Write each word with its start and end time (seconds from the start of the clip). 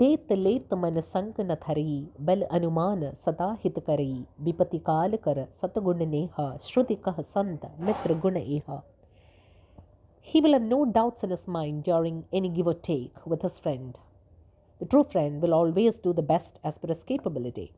देत 0.00 0.32
लेत 0.32 0.72
मन 0.74 1.00
संक 1.00 1.40
न 1.40 1.54
थरई 1.62 1.96
बल 2.28 2.42
अनुमान 2.58 3.10
सदा 3.26 3.50
हित 3.64 3.78
करई 3.86 4.24
विपति 4.40 4.78
काल 4.86 5.16
कर 5.26 5.44
सतगुण 5.62 6.06
नेहा 6.10 6.46
श्रुति 6.68 6.94
कह 7.08 7.20
संत 7.20 7.70
मित्र 7.80 8.18
गुण 8.20 8.36
एहा 8.36 8.82
He 10.24 10.40
will 10.40 10.54
have 10.54 10.62
no 10.62 10.84
doubts 10.86 11.22
in 11.22 11.30
his 11.30 11.46
mind 11.46 11.84
during 11.84 12.24
any 12.32 12.48
give 12.48 12.66
or 12.66 12.74
take 12.74 13.26
with 13.26 13.42
his 13.42 13.58
friend. 13.58 13.98
The 14.80 14.86
true 14.86 15.04
friend 15.04 15.42
will 15.42 15.52
always 15.52 15.98
do 15.98 16.14
the 16.14 16.22
best 16.22 16.58
as 16.64 16.78
per 16.78 16.88
his 16.88 17.02
capability. 17.02 17.72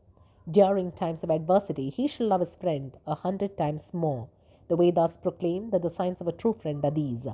During 0.48 0.92
times 0.92 1.24
of 1.24 1.30
adversity, 1.30 1.90
he 1.90 2.06
shall 2.06 2.28
love 2.28 2.40
his 2.40 2.54
friend 2.54 2.96
a 3.06 3.16
hundred 3.16 3.56
times 3.56 3.82
more. 3.92 4.28
The 4.68 4.76
Vedas 4.76 5.16
proclaim 5.22 5.70
that 5.70 5.82
the 5.82 5.90
signs 5.90 6.20
of 6.20 6.28
a 6.28 6.32
true 6.32 6.54
friend 6.62 6.84
are 6.84 6.92
these. 6.92 7.26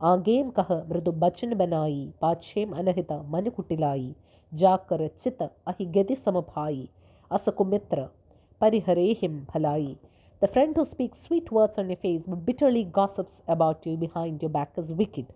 आगेम 0.00 0.50
कह, 0.50 0.68
मृदु 0.88 1.12
बचन 1.20 1.54
बनाई, 1.58 1.96
पाछेम 2.20 2.72
अनहित 2.78 3.12
मन 3.30 3.48
कुटिलाई, 3.56 4.14
जाकर 4.52 5.06
चित 5.22 5.42
अहि 5.42 5.86
गति 5.94 6.16
समभाई 6.16 6.88
असकु 7.30 7.64
मित्र 7.64 8.06
परिहरे 8.60 9.06
हिम 9.22 9.40
भलाई 9.46 9.96
the 10.42 10.48
friend 10.52 10.78
who 10.78 10.84
speak 10.84 11.14
sweet 11.16 11.52
words 11.52 11.78
on 11.78 11.90
your 11.90 11.96
face 12.02 12.28
but 12.28 12.44
bitterly 12.44 12.84
gossips 12.94 13.40
about 13.50 13.86
you 13.86 13.96
behind 13.96 14.42
your 14.42 14.52
back 14.52 14.78
is 14.78 14.92
wicked 14.94 15.26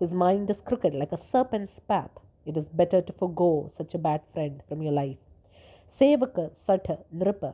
his 0.00 0.12
mind 0.22 0.50
is 0.50 0.62
crooked 0.66 0.94
like 0.94 1.14
a 1.14 1.16
serpent's 1.32 1.78
path 1.88 2.22
it 2.46 2.56
is 2.56 2.76
better 2.76 3.00
to 3.00 3.12
forgo 3.42 3.50
such 3.78 3.96
a 3.96 3.98
bad 3.98 4.20
friend 4.32 4.60
from 4.62 4.82
your 4.82 4.94
life 4.94 5.18
सेवक, 6.00 6.38
सठ, 6.68 6.90
नृप, 7.14 7.44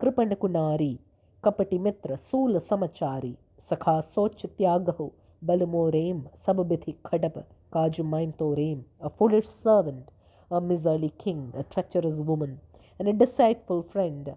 कृपण 0.00 0.34
कुनारी, 0.34 0.98
कपटी 1.44 1.78
मित्र, 1.78 2.16
सूल 2.30 2.58
समचारी, 2.70 3.34
सखा, 3.70 4.00
सोच 4.14 4.44
त्याग 4.46 4.88
हो 4.90 5.12
Balamoraim, 5.44 6.30
Samabithi 6.46 6.96
Khadab, 7.04 7.44
Kajumaim 7.72 8.36
Toraim, 8.36 8.84
a 9.00 9.10
foolish 9.10 9.46
servant, 9.62 10.08
a 10.50 10.60
miserly 10.60 11.12
king, 11.18 11.52
a 11.56 11.62
treacherous 11.64 12.16
woman, 12.16 12.60
and 12.98 13.08
a 13.08 13.12
deceitful 13.12 13.82
friend. 13.92 14.34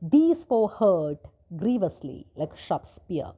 These 0.00 0.38
four 0.48 0.70
hurt 0.70 1.18
grievously 1.54 2.26
like 2.36 2.52
a 2.54 2.56
sharp 2.56 2.86
spear. 2.94 3.32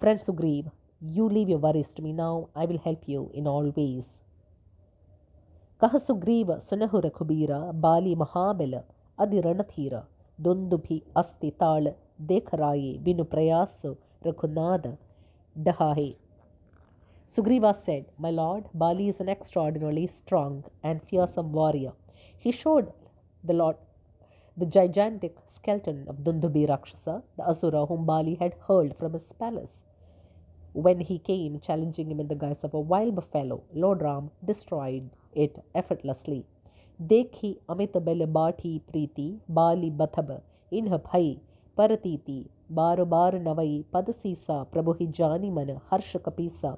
Friend 0.00 0.20
Sugreev, 0.20 0.72
you 1.00 1.28
leave 1.28 1.48
your 1.48 1.58
worries 1.58 1.92
to 1.94 2.02
me 2.02 2.12
now. 2.12 2.48
I 2.56 2.64
will 2.64 2.78
help 2.78 3.04
you 3.06 3.30
in 3.34 3.46
all 3.46 3.72
ways. 3.76 4.04
Kaha 5.80 6.00
Sugriva 6.06 6.48
सुनहुर 6.70 7.08
Kubir 7.16 7.50
Bali 7.82 8.14
महाबल 8.16 8.72
अधि 9.20 9.40
Randhir 9.40 9.94
dundu 10.42 10.78
अस्ति 11.16 11.50
ताल 11.60 11.92
देख 12.32 12.54
राये 12.54 12.98
Raghunatha 14.24 14.96
Dahahe. 15.60 16.16
Sugriva 17.28 17.74
said, 17.84 18.06
My 18.18 18.30
lord, 18.30 18.64
Bali 18.74 19.08
is 19.08 19.20
an 19.20 19.28
extraordinarily 19.28 20.06
strong 20.08 20.64
and 20.82 21.02
fearsome 21.04 21.52
warrior. 21.52 21.92
He 22.38 22.52
showed 22.52 22.92
the 23.44 23.52
lord 23.52 23.76
the 24.56 24.66
gigantic 24.66 25.36
skeleton 25.54 26.04
of 26.08 26.24
Dundubhi 26.24 26.68
Rakshasa, 26.68 27.22
the 27.36 27.48
Asura 27.48 27.86
whom 27.86 28.06
Bali 28.06 28.34
had 28.34 28.54
hurled 28.66 28.96
from 28.96 29.12
his 29.12 29.32
palace. 29.38 29.78
When 30.72 31.00
he 31.00 31.18
came, 31.18 31.60
challenging 31.60 32.10
him 32.10 32.20
in 32.20 32.28
the 32.28 32.34
guise 32.34 32.64
of 32.64 32.74
a 32.74 32.80
wild 32.80 33.14
buffalo, 33.14 33.62
Lord 33.74 34.02
Ram 34.02 34.30
destroyed 34.44 35.10
it 35.34 35.62
effortlessly. 35.74 36.44
Dekhi 37.00 37.58
Amitabele 37.68 38.32
Bati 38.32 38.82
Preeti 38.92 39.38
Bali 39.48 39.90
Bathaba 39.90 40.40
in 40.72 40.86
bhai 40.88 41.38
परतीति, 41.78 42.44
बार 42.72 43.02
बार 43.04 43.38
नवई 43.40 43.84
पद 43.92 44.10
सीसा, 44.12 44.62
प्रभु 44.72 44.92
ही 44.92 45.06
जानी 45.16 45.50
मन 45.50 45.70
हर्ष 45.90 46.12
कपीसा 46.24 46.76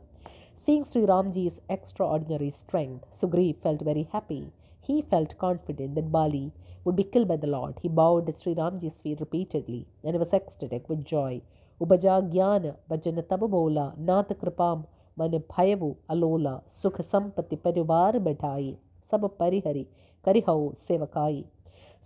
सींग 0.66 0.84
Shri 0.84 1.04
Ram 1.06 1.30
ji 1.32 1.46
is 1.46 1.58
extraordinary 2.06 2.50
strength 2.50 3.20
Sugriva 3.20 3.54
felt 3.62 3.82
very 3.82 4.06
happy 4.14 4.42
he 4.88 5.00
felt 5.10 5.32
confident 5.40 5.94
that 5.94 6.04
Bali 6.16 6.44
would 6.86 6.94
be 6.94 7.02
killed 7.12 7.28
by 7.28 7.38
the 7.38 7.44
lord 7.44 7.78
he 7.82 7.88
bowed 7.94 8.30
Shri 8.42 8.54
Ram 8.54 8.78
ji 8.78 8.88
swear 8.88 9.16
repeatedly 9.18 9.84
and 10.04 10.16
was 10.16 10.34
ecstatic 10.36 10.90
with 10.90 11.04
joy 11.10 11.40
उपजा 11.80 12.18
ज्ञान 12.28 12.72
भजन 12.90 13.22
तब 13.30 13.44
बोला 13.50 13.92
नाथ 14.10 14.32
कृपा 14.40 14.74
मन 15.16 15.38
भयव 15.56 15.94
Alola 16.10 16.56
सुख 16.82 17.00
संपत्ति 17.02 17.56
परिवार 17.64 18.18
बैठाई 18.28 18.76
सब 19.12 19.28
परिहरी 19.38 19.86
करिहौ 20.24 20.70
सेवकाई 20.88 21.44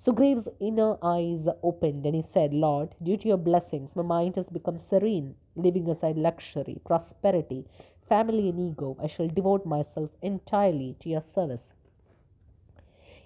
Sugriv's 0.06 0.48
inner 0.60 0.98
eyes 1.04 1.48
opened 1.62 2.06
and 2.06 2.16
he 2.16 2.24
said, 2.34 2.54
Lord, 2.54 2.96
due 3.04 3.18
to 3.18 3.28
your 3.28 3.38
blessings, 3.38 3.96
my 3.96 4.04
mind 4.04 4.36
has 4.36 4.48
become 4.50 4.80
serene, 4.90 5.36
leaving 5.56 5.90
aside 5.90 6.18
luxury, 6.18 6.80
prosperity, 6.86 7.66
family, 8.08 8.50
and 8.50 8.60
ego. 8.60 8.98
I 9.02 9.08
shall 9.08 9.28
devote 9.28 9.66
myself 9.66 10.10
entirely 10.22 10.96
to 11.02 11.10
your 11.10 11.24
service. 11.36 11.62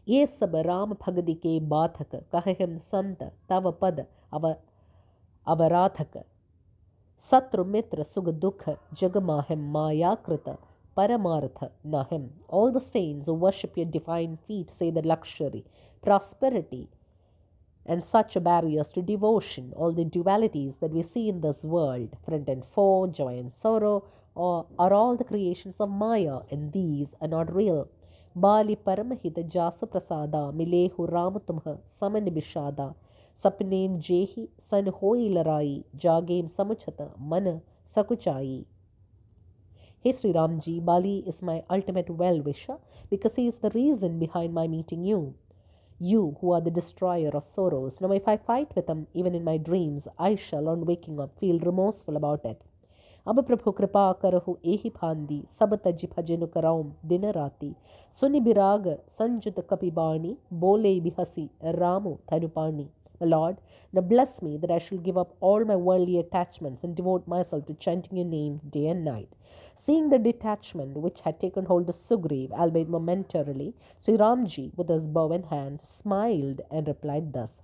ये 0.07 0.25
सब 0.39 0.55
राम 0.66 0.94
भगति 0.94 1.33
के 1.33 1.59
बाधक 1.73 2.16
कहम 2.35 2.77
संत 2.91 3.23
तव 3.49 3.71
पद 3.81 4.05
अव 4.33 4.55
अवराधक 5.47 6.17
शत्रु 7.31 7.63
मित्र 7.66 8.03
सुख 8.03 8.25
दुख 8.45 8.69
जगमाहिम 8.99 9.71
मायाकृत 9.77 10.57
paramartha 10.97 11.69
nahim. 11.83 12.29
All 12.49 12.71
the 12.71 12.81
saints 12.94 13.27
who 13.27 13.33
worship 13.33 13.77
your 13.77 13.85
divine 13.85 14.38
feet 14.47 14.71
say 14.77 14.91
that 14.91 15.05
luxury, 15.05 15.63
prosperity, 16.03 16.88
and 17.86 18.04
such 18.04 18.36
barriers 18.42 18.88
to 18.94 19.03
devotion, 19.03 19.72
all 19.76 19.92
the 19.92 20.04
dualities 20.04 20.78
that 20.81 20.91
we 20.91 21.03
see 21.03 21.28
in 21.28 21.41
this 21.41 21.62
world, 21.62 22.16
friend 22.25 22.48
and 22.48 22.64
foe, 22.75 23.06
joy 23.06 23.38
and 23.38 23.53
sorrow, 23.62 24.04
are, 24.37 24.66
are 24.78 24.92
all 24.92 25.16
the 25.16 25.25
creations 25.25 25.76
of 25.81 25.88
Maya, 25.88 26.41
and 26.50 26.72
these 26.72 27.08
are 27.20 27.28
not 27.28 27.54
real. 27.54 27.88
Bali 28.37 28.75
പരമഹിത 28.87 29.38
ജാസുപ്രസാദ 29.53 30.34
മിലേഹു 30.58 31.04
രാമതുംഹ 31.12 31.64
സമനിബിഷാദ 32.00 32.81
സപ്നേം 33.44 33.92
ജേഹി 34.08 34.44
Jehi 34.70 34.92
ഹോയിലറായി 34.98 35.76
ജാഗേം 36.03 36.48
Samuchata 36.58 37.06
Mana 37.31 37.54
സകുചായി 37.97 38.60
Hey 40.04 40.12
Sri 40.19 40.31
Ramji, 40.38 40.75
Bali 40.88 41.16
is 41.31 41.38
my 41.42 41.58
ultimate 41.76 42.10
well 42.20 42.38
wisher 42.48 42.76
because 43.12 43.34
he 43.41 43.47
is 43.53 43.56
the 43.64 43.70
reason 43.70 44.12
behind 44.25 44.53
my 44.60 44.66
meeting 44.69 45.03
you 45.10 45.20
You 45.99 46.38
who 46.39 46.51
are 46.51 46.61
the 46.61 46.71
destroyer 46.71 47.31
of 47.33 47.47
sorrows. 47.55 48.01
Now, 48.01 48.11
if 48.11 48.27
I 48.27 48.38
fight 48.38 48.75
with 48.75 48.88
him, 48.88 49.07
even 49.13 49.35
in 49.35 49.44
my 49.44 49.57
dreams, 49.57 50.07
I 50.19 50.35
shall, 50.35 50.67
on 50.67 50.85
waking 50.85 51.19
up, 51.19 51.39
feel 51.39 51.59
remorseful 51.59 52.17
about 52.17 52.45
it. 52.45 52.61
अब 53.27 53.39
प्रभु 53.47 53.71
कृपा 53.71 54.11
करहु 54.21 54.55
एहि 54.71 54.89
फांदी 54.95 55.41
सब 55.59 55.75
तज 55.83 56.05
भजन 56.16 56.45
कराऊं 56.55 56.91
दिन 57.11 57.25
राति 57.38 57.73
सुनि 58.19 58.39
बिराग 58.47 58.88
संजुत 59.19 59.59
कपिबाणी 59.69 60.35
बोले 60.63 60.99
बिहसी 61.01 61.49
Ramu 61.79 62.16
धनुपाणी 62.31 62.89
Lord, 63.21 63.57
now 63.94 64.01
bless 64.01 64.41
me 64.41 64.57
that 64.57 64.71
I 64.71 64.79
shall 64.79 64.97
give 64.97 65.17
up 65.17 65.35
all 65.39 65.63
my 65.63 65.77
worldly 65.77 66.19
attachments 66.19 66.83
and 66.83 66.95
devote 66.95 67.27
myself 67.27 67.66
to 67.67 67.73
chanting 67.75 68.17
your 68.17 68.25
name 68.25 68.59
day 68.69 68.88
and 68.88 69.05
night. 69.05 69.29
Seeing 69.88 70.10
the 70.10 70.19
detachment 70.19 70.99
which 70.99 71.21
had 71.22 71.41
taken 71.41 71.65
hold 71.65 71.88
of 71.88 71.97
Sugriv, 72.06 72.53
albeit 72.53 72.91
momentarily, 72.91 73.75
Sri 74.03 74.19
Ramji, 74.19 74.76
with 74.76 74.91
his 74.91 75.06
bow 75.06 75.32
in 75.32 75.44
hand, 75.44 75.81
smiled 76.03 76.60
and 76.71 76.87
replied 76.87 77.32
thus, 77.32 77.62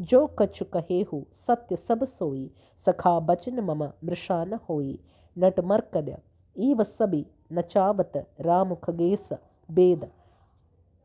Jo 0.00 0.26
kachukahehu 0.28 1.26
satya 1.46 1.76
sabasoi 1.76 2.48
sakha 2.86 3.20
bachanamama 3.26 3.92
mrishana 4.02 4.58
hoi 4.62 4.98
natmarkada 5.36 6.18
eva 6.56 6.86
sabi 6.86 7.26
nachavata 7.52 8.24
ramukhagesa 8.40 9.38
beda 9.68 10.08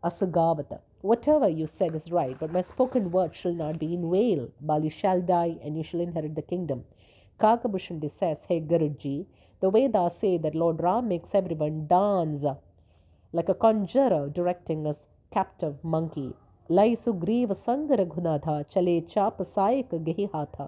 asagavata. 0.01 0.79
Whatever 1.01 1.49
you 1.49 1.67
said 1.77 1.95
is 1.95 2.09
right, 2.13 2.39
but 2.39 2.49
my 2.53 2.63
spoken 2.63 3.11
word 3.11 3.35
shall 3.35 3.53
not 3.53 3.77
be 3.77 3.93
in 3.93 4.09
vain. 4.09 4.49
Bali 4.61 4.89
shall 4.89 5.19
die, 5.21 5.57
and 5.61 5.75
you 5.75 5.83
shall 5.83 5.99
inherit 5.99 6.33
the 6.35 6.41
kingdom. 6.41 6.85
Kakabhushandi 7.41 8.11
says, 8.19 8.37
Hey 8.47 8.61
Guruji, 8.61 9.25
the 9.60 9.70
Vedas 9.70 10.16
say 10.20 10.36
that 10.38 10.54
Lord 10.54 10.82
Ram 10.82 11.08
makes 11.08 11.34
everyone 11.34 11.86
dance 11.86 12.44
like 13.32 13.48
a 13.48 13.54
conjurer 13.54 14.28
directing 14.28 14.86
a 14.86 14.96
captive 15.30 15.76
monkey. 15.82 16.32
लाई 16.70 16.94
सुग्रीव 16.96 17.52
संग 17.54 17.90
रघुनाथा 18.00 18.60
चले 18.74 19.00
चाप 19.10 19.42
सायक 19.42 19.94
गही 20.06 20.24
हाथा 20.34 20.64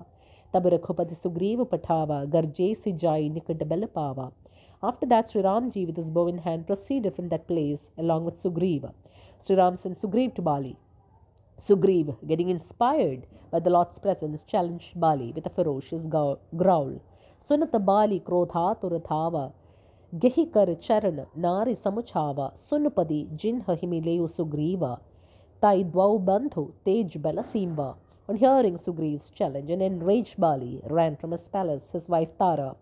तब 0.55 0.67
रघुपति 0.75 1.15
सुग्रीव 1.23 1.65
पठावा 1.73 2.23
गर्जे 2.35 2.75
सी 2.75 2.93
जाई 3.05 3.29
निकट 3.29 3.65
बल 3.73 3.85
पावा 3.95 4.31
After 4.81 5.06
that, 5.06 5.29
Sri 5.29 5.43
Ramji 5.43 5.85
with 5.87 5.97
his 5.97 6.09
bow 6.09 6.29
in 6.29 6.39
hand 6.39 6.67
proceeded 6.69 7.17
from 7.17 7.31
that 7.31 7.49
place 7.49 7.81
along 7.99 8.25
with 8.25 8.41
Sugriva. 8.41 8.93
Sri 9.45 9.56
Ram 9.56 9.77
sent 9.83 10.00
Sugriv 10.00 10.37
to 10.37 10.43
Bali. 10.43 10.77
Sugriv, 11.67 12.15
getting 12.29 12.49
inspired 12.49 13.27
by 13.50 13.59
the 13.59 13.71
Lord's 13.71 13.99
presence, 13.99 14.41
challenged 14.47 14.93
Bali 14.95 15.33
with 15.33 15.47
a 15.47 15.50
ferocious 15.50 16.06
growl. 16.06 17.00
Krodha 17.50 18.80
turatava, 18.80 19.51
gehi 20.18 20.51
kar 20.54 20.68
charan 20.75 21.25
nari 21.36 21.75
samuchava, 21.75 22.54
sunupadi 22.69 23.28
jinha 23.36 23.78
himileu 23.81 24.30
Sugriva. 24.34 25.00
Tai 25.62 25.84
Dwau 25.84 26.24
Bandhu 26.24 26.72
Tej 26.86 27.19
Balasimba. 27.19 27.95
On 28.30 28.38
hearing 28.38 28.78
Sugriv's 28.78 29.30
challenge, 29.30 29.69
an 29.69 29.81
enraged 29.81 30.40
Bali 30.40 30.81
ran 30.90 31.18
from 31.18 31.31
his 31.31 31.48
palace. 31.50 31.84
His 31.92 32.07
wife 32.07 32.30
Tara 32.38 32.75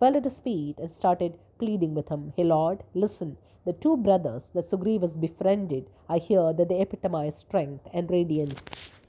fell 0.00 0.16
at 0.16 0.24
his 0.24 0.38
feet 0.40 0.78
and 0.78 0.92
started 0.92 1.38
pleading 1.58 1.94
with 1.94 2.08
him. 2.08 2.32
Hey 2.36 2.44
Lord, 2.44 2.82
listen. 2.94 3.36
The 3.64 3.72
two 3.72 3.96
brothers 3.96 4.42
that 4.54 4.70
Sugriva's 4.70 5.16
befriended, 5.16 5.86
I 6.08 6.18
hear 6.18 6.52
that 6.52 6.68
they 6.68 6.80
epitomize 6.80 7.34
strength 7.38 7.86
and 7.92 8.10
radiance. 8.10 8.60